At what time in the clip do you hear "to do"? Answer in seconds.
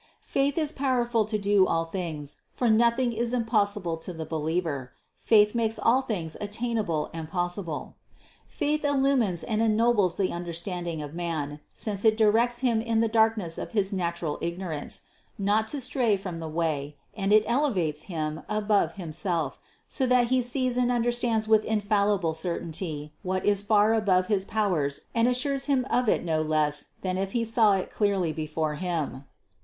1.25-1.67